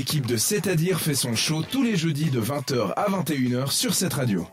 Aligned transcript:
l'équipe 0.00 0.24
de 0.24 0.38
C'est-à-dire 0.38 0.98
fait 0.98 1.14
son 1.14 1.36
show 1.36 1.62
tous 1.62 1.82
les 1.82 1.94
jeudis 1.94 2.30
de 2.30 2.40
20h 2.40 2.94
à 2.96 3.10
21h 3.10 3.70
sur 3.70 3.92
cette 3.92 4.14
radio. 4.14 4.48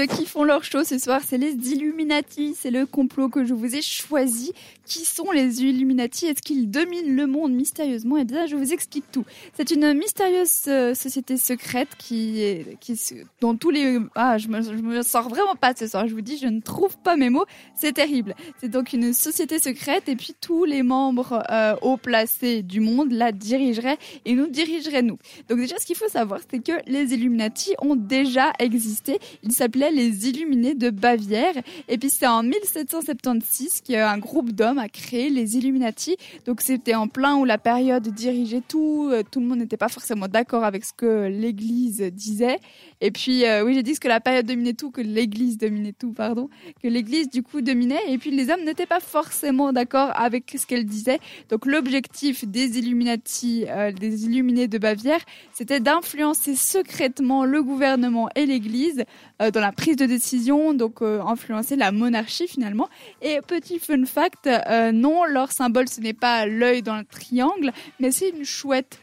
Qui 0.00 0.26
font 0.26 0.44
leur 0.44 0.64
show 0.64 0.84
ce 0.84 0.98
soir, 0.98 1.20
c'est 1.26 1.38
les 1.38 1.52
Illuminati. 1.52 2.54
C'est 2.58 2.70
le 2.70 2.86
complot 2.86 3.28
que 3.28 3.44
je 3.44 3.54
vous 3.54 3.74
ai 3.74 3.82
choisi. 3.82 4.52
Qui 4.84 5.04
sont 5.04 5.30
les 5.32 5.62
Illuminati? 5.62 6.26
Est-ce 6.26 6.42
qu'ils 6.42 6.70
dominent 6.70 7.16
le 7.16 7.26
monde 7.26 7.52
mystérieusement? 7.52 8.18
Eh 8.18 8.24
bien, 8.24 8.46
je 8.46 8.56
vous 8.56 8.72
explique 8.72 9.04
tout. 9.10 9.24
C'est 9.54 9.70
une 9.70 9.94
mystérieuse 9.94 10.64
euh, 10.68 10.94
société 10.94 11.36
secrète 11.36 11.88
qui 11.98 12.40
est, 12.40 12.78
qui 12.80 12.96
dans 13.40 13.56
tous 13.56 13.70
les 13.70 13.98
ah, 14.14 14.38
je 14.38 14.48
me, 14.48 14.60
me 14.82 15.02
sors 15.02 15.28
vraiment 15.28 15.54
pas 15.54 15.74
ce 15.74 15.86
soir. 15.86 16.06
Je 16.06 16.14
vous 16.14 16.20
dis, 16.20 16.38
je 16.38 16.46
ne 16.46 16.60
trouve 16.60 16.96
pas 16.98 17.16
mes 17.16 17.30
mots. 17.30 17.46
C'est 17.74 17.92
terrible. 17.92 18.34
C'est 18.60 18.68
donc 18.68 18.92
une 18.92 19.12
société 19.12 19.58
secrète 19.58 20.08
et 20.08 20.16
puis 20.16 20.34
tous 20.40 20.64
les 20.64 20.82
membres 20.82 21.42
euh, 21.50 21.74
haut 21.82 21.96
placés 21.96 22.62
du 22.62 22.80
monde 22.80 23.12
la 23.12 23.32
dirigeraient 23.32 23.98
et 24.24 24.34
nous 24.34 24.46
dirigeraient 24.46 25.02
nous. 25.02 25.18
Donc 25.48 25.58
déjà, 25.58 25.76
ce 25.78 25.86
qu'il 25.86 25.96
faut 25.96 26.08
savoir, 26.08 26.40
c'est 26.50 26.62
que 26.62 26.72
les 26.86 27.14
Illuminati 27.14 27.74
ont 27.80 27.96
déjà 27.96 28.52
existé. 28.58 29.18
Ils 29.42 29.52
s'appelaient 29.52 29.85
les 29.90 30.28
Illuminés 30.28 30.74
de 30.74 30.90
Bavière. 30.90 31.54
Et 31.88 31.98
puis 31.98 32.10
c'est 32.10 32.26
en 32.26 32.42
1776 32.42 33.82
qu'un 33.82 34.18
groupe 34.18 34.52
d'hommes 34.52 34.78
a 34.78 34.88
créé 34.88 35.30
les 35.30 35.56
Illuminati. 35.56 36.16
Donc 36.44 36.60
c'était 36.60 36.94
en 36.94 37.08
plein 37.08 37.36
où 37.36 37.44
la 37.44 37.58
période 37.58 38.06
dirigeait 38.08 38.62
tout. 38.66 39.08
Euh, 39.12 39.22
tout 39.28 39.40
le 39.40 39.46
monde 39.46 39.58
n'était 39.58 39.76
pas 39.76 39.88
forcément 39.88 40.28
d'accord 40.28 40.64
avec 40.64 40.84
ce 40.84 40.92
que 40.92 41.28
l'Église 41.28 42.00
disait. 42.12 42.58
Et 43.00 43.10
puis 43.10 43.44
euh, 43.44 43.64
oui, 43.64 43.74
j'ai 43.74 43.82
dit 43.82 43.98
que 43.98 44.08
la 44.08 44.20
période 44.20 44.46
dominait 44.46 44.74
tout, 44.74 44.90
que 44.90 45.00
l'Église 45.00 45.58
dominait 45.58 45.92
tout, 45.92 46.12
pardon, 46.12 46.48
que 46.82 46.88
l'Église 46.88 47.28
du 47.30 47.42
coup 47.42 47.60
dominait. 47.60 48.00
Et 48.08 48.18
puis 48.18 48.30
les 48.30 48.50
hommes 48.50 48.64
n'étaient 48.64 48.86
pas 48.86 49.00
forcément 49.00 49.72
d'accord 49.72 50.10
avec 50.14 50.54
ce 50.58 50.66
qu'elle 50.66 50.84
disait. 50.84 51.18
Donc 51.50 51.66
l'objectif 51.66 52.46
des 52.46 52.78
Illuminati, 52.78 53.66
euh, 53.68 53.92
des 53.92 54.24
Illuminés 54.26 54.68
de 54.68 54.78
Bavière, 54.78 55.20
c'était 55.52 55.80
d'influencer 55.80 56.54
secrètement 56.56 57.44
le 57.44 57.62
gouvernement 57.62 58.28
et 58.34 58.46
l'Église 58.46 59.04
dans 59.38 59.60
la 59.60 59.72
prise 59.76 59.96
de 59.96 60.06
décision, 60.06 60.74
donc 60.74 61.02
euh, 61.02 61.20
influencer 61.22 61.76
la 61.76 61.92
monarchie 61.92 62.48
finalement. 62.48 62.88
Et 63.22 63.40
petit 63.46 63.78
fun 63.78 64.04
fact, 64.04 64.46
euh, 64.46 64.92
non, 64.92 65.24
leur 65.24 65.52
symbole 65.52 65.88
ce 65.88 66.00
n'est 66.00 66.14
pas 66.14 66.46
l'œil 66.46 66.82
dans 66.82 66.96
le 66.96 67.04
triangle, 67.04 67.72
mais 68.00 68.10
c'est 68.10 68.30
une 68.30 68.44
chouette. 68.44 68.98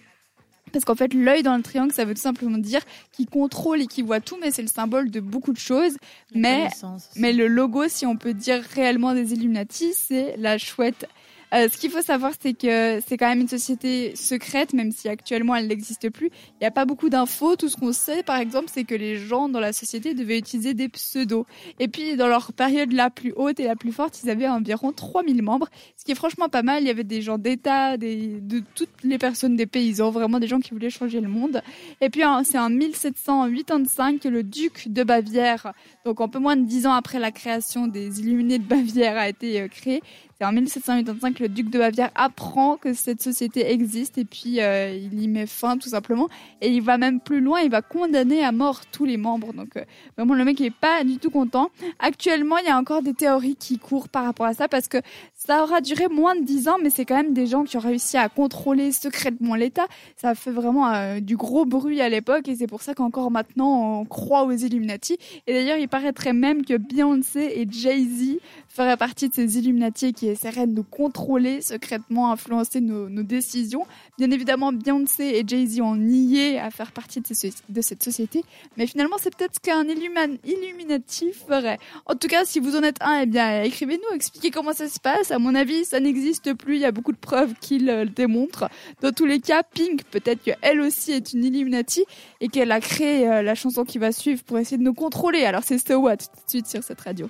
Parce 0.72 0.86
qu'en 0.86 0.96
fait, 0.96 1.14
l'œil 1.14 1.44
dans 1.44 1.56
le 1.56 1.62
triangle, 1.62 1.94
ça 1.94 2.04
veut 2.04 2.16
tout 2.16 2.22
simplement 2.22 2.58
dire 2.58 2.82
qu'il 3.12 3.28
contrôle 3.28 3.82
et 3.82 3.86
qu'il 3.86 4.06
voit 4.06 4.20
tout, 4.20 4.38
mais 4.42 4.50
c'est 4.50 4.64
le 4.64 4.68
symbole 4.68 5.12
de 5.12 5.20
beaucoup 5.20 5.54
de 5.54 5.60
choses. 5.60 5.98
Mais, 6.34 6.68
mais 7.16 7.32
le 7.32 7.48
logo, 7.48 7.88
si 7.88 8.08
on 8.08 8.18
peut 8.18 8.34
dire 8.34 8.60
réellement 8.74 9.14
des 9.14 9.34
Illuminati, 9.34 9.94
c'est 9.96 10.36
la 10.38 10.58
chouette 10.58 11.06
euh, 11.54 11.68
ce 11.72 11.78
qu'il 11.78 11.92
faut 11.92 12.02
savoir, 12.02 12.32
c'est 12.42 12.54
que 12.54 13.00
c'est 13.06 13.18
quand 13.18 13.28
même 13.28 13.42
une 13.42 13.48
société 13.48 14.16
secrète, 14.16 14.74
même 14.74 14.92
si 14.92 15.08
actuellement 15.08 15.56
elle 15.56 15.68
n'existe 15.68 16.10
plus. 16.10 16.28
Il 16.28 16.62
n'y 16.62 16.68
a 16.68 16.72
pas 16.72 16.86
beaucoup 16.86 17.10
d'infos. 17.10 17.56
Tout 17.56 17.70
ce 17.70 17.78
qu'on 17.78 17.94
sait, 17.94 18.24
par 18.24 18.38
exemple, 18.38 18.70
c'est 18.74 18.84
que 18.86 18.96
les 18.96 19.18
gens 19.18 19.50
dans 19.50 19.60
la 19.60 19.72
société 19.72 20.16
devaient 20.16 20.40
utiliser 20.40 20.74
des 20.74 20.90
pseudos. 20.90 21.46
Et 21.80 21.88
puis, 21.88 22.16
dans 22.16 22.28
leur 22.28 22.54
période 22.54 22.92
la 22.92 23.10
plus 23.10 23.34
haute 23.36 23.60
et 23.60 23.66
la 23.66 23.76
plus 23.76 23.92
forte, 23.92 24.24
ils 24.24 24.30
avaient 24.30 24.48
environ 24.48 24.92
3000 24.92 25.44
membres, 25.44 25.70
ce 25.96 26.06
qui 26.06 26.12
est 26.12 26.16
franchement 26.16 26.50
pas 26.50 26.64
mal. 26.64 26.82
Il 26.82 26.88
y 26.88 26.92
avait 26.92 27.04
des 27.04 27.22
gens 27.22 27.38
d'État, 27.38 27.98
de 27.98 28.64
toutes 28.74 29.04
les 29.04 29.20
personnes 29.20 29.56
des 29.56 29.68
paysans, 29.68 30.10
vraiment 30.10 30.40
des 30.40 30.48
gens 30.48 30.60
qui 30.60 30.72
voulaient 30.72 30.90
changer 30.90 31.22
le 31.22 31.30
monde. 31.30 31.62
Et 32.02 32.10
puis, 32.10 32.22
c'est 32.46 32.60
en 32.60 32.70
1785 32.70 34.20
que 34.22 34.28
le 34.28 34.42
duc 34.42 34.88
de 34.88 35.04
Bavière, 35.04 35.74
donc 36.06 36.20
un 36.20 36.28
peu 36.28 36.40
moins 36.40 36.56
de 36.56 36.66
10 36.66 36.88
ans 36.88 36.94
après 36.94 37.20
la 37.20 37.32
création 37.32 37.88
des 37.88 38.22
Illuminés 38.22 38.58
de 38.58 38.64
Bavière, 38.64 39.18
a 39.18 39.30
été 39.30 39.62
euh, 39.62 39.68
créé. 39.68 40.02
C'est 40.40 40.46
en 40.46 40.52
1785 40.52 41.36
que 41.36 41.44
le 41.44 41.50
duc 41.50 41.70
de 41.70 41.80
Bavière 41.80 42.10
apprend 42.16 42.78
que 42.78 42.94
cette 42.94 43.22
société 43.22 43.72
existe 43.72 44.18
et 44.18 44.26
puis 44.26 44.62
euh, 44.62 44.94
il 44.94 45.22
y 45.22 45.28
met 45.28 45.46
fin 45.46 45.78
tout 45.78 45.90
simplement. 45.90 46.28
Et 46.62 46.70
il 46.70 46.82
va 46.82 46.98
même 46.98 47.20
plus 47.20 47.42
loin, 47.42 47.60
il 47.62 47.70
va 47.70 47.82
condamner 47.82 48.44
à 48.44 48.52
mort 48.52 48.82
tous 48.92 49.06
les 49.06 49.18
membres. 49.18 49.54
Donc 49.54 49.78
euh, 49.78 49.84
vraiment 50.18 50.34
le 50.34 50.44
mec 50.44 50.60
est 50.62 50.74
pas 50.74 51.04
du 51.04 51.18
tout 51.18 51.30
content. 51.30 51.70
Actuellement, 52.00 52.58
il 52.58 52.66
y 52.66 52.70
a 52.70 52.78
encore 52.78 53.02
des 53.02 53.14
théories 53.14 53.56
qui 53.56 53.78
courent 53.78 54.10
par 54.10 54.26
rapport 54.26 54.46
à 54.46 54.54
ça 54.54 54.68
parce 54.68 54.88
que 54.88 54.98
ça 55.36 55.64
aura 55.64 55.82
duré 55.82 56.08
moins 56.08 56.36
de 56.36 56.44
10 56.44 56.68
ans, 56.68 56.78
mais 56.82 56.90
c'est 56.90 57.06
quand 57.06 57.16
même 57.16 57.34
des 57.34 57.48
gens 57.48 57.64
qui 57.64 57.78
ont 57.78 57.82
réussi 57.82 58.18
à 58.18 58.30
contrôler 58.30 58.92
secrètement 58.92 59.56
l'État. 59.56 59.86
Ça 60.16 60.36
fait 60.36 60.52
vraiment 60.52 60.90
euh, 60.90 61.20
du 61.20 61.38
gros 61.38 61.66
bruit 61.66 62.02
à 62.02 62.10
l'époque 62.10 62.48
et 62.48 62.56
c'est 62.56 62.68
pour 62.68 62.82
ça 62.82 62.94
qu'encore 62.94 63.30
maintenant 63.30 64.02
on 64.02 64.06
croit 64.06 64.44
aux 64.44 64.52
Illuminati. 64.52 65.18
Et 65.48 65.54
d'ailleurs, 65.54 65.78
il 65.78 65.88
paraîtrait 65.88 66.34
même 66.34 66.66
que 66.66 66.78
Beyoncé 66.78 67.52
et 67.56 67.68
Jay-Z 67.70 68.38
feraient 68.68 68.98
partie 68.98 69.30
de 69.30 69.34
ces 69.34 69.58
Illuminati 69.58 70.14
qui 70.14 70.23
essaierait 70.28 70.68
de 70.68 70.74
nous 70.74 70.84
contrôler 70.84 71.62
secrètement, 71.62 72.32
influencer 72.32 72.82
nos, 72.82 73.10
décisions. 73.24 73.86
Bien 74.18 74.32
évidemment, 74.32 74.74
Beyoncé 74.74 75.24
et 75.24 75.44
Jay-Z 75.48 75.82
ont 75.82 75.96
nié 75.96 76.60
à 76.60 76.72
faire 76.72 76.92
partie 76.92 77.22
de, 77.22 77.82
cette 77.82 78.04
société, 78.04 78.44
mais 78.78 78.86
finalement, 78.88 79.16
c'est 79.20 79.36
peut-être 79.36 79.56
ce 79.56 79.60
qu'un 79.60 79.86
Illuminati 79.88 81.32
ferait. 81.32 81.80
En 82.06 82.16
tout 82.16 82.28
cas, 82.28 82.46
si 82.46 82.60
vous 82.60 82.76
en 82.76 82.84
êtes 82.84 82.98
un, 83.02 83.22
eh 83.22 83.68
écrivez-nous, 83.68 84.16
expliquez 84.16 84.52
comment 84.52 84.74
ça 84.74 84.88
se 84.88 85.00
passe. 85.00 85.32
À 85.32 85.40
mon 85.40 85.56
avis, 85.56 85.86
ça 85.86 86.00
n'existe 86.00 86.54
plus. 86.54 86.76
Il 86.76 86.82
y 86.82 86.86
a 86.86 86.92
beaucoup 86.92 87.12
de 87.12 87.18
preuves 87.18 87.54
qui 87.60 87.80
le 87.80 88.06
démontrent. 88.06 88.70
Dans 89.02 89.12
tous 89.12 89.26
les 89.26 89.40
cas, 89.40 89.64
Pink, 89.64 90.04
peut-être 90.12 90.44
qu'elle 90.44 90.82
aussi 90.82 91.12
est 91.12 91.34
une 91.34 91.46
Illuminati 91.46 92.06
et 92.42 92.48
qu'elle 92.48 92.72
a 92.72 92.80
créé 92.80 93.28
euh, 93.28 93.42
la 93.42 93.56
chanson 93.56 93.86
qui 93.86 93.98
va 93.98 94.12
suivre 94.12 94.44
pour 94.44 94.58
essayer 94.58 94.78
de 94.78 94.84
nous 94.84 94.94
contrôler. 94.94 95.46
Alors, 95.46 95.64
c'est 95.64 95.78
So 95.78 95.98
What 96.00 96.18
tout 96.18 96.46
de 96.46 96.50
suite 96.50 96.68
sur 96.68 96.84
cette 96.84 97.02
radio. 97.02 97.30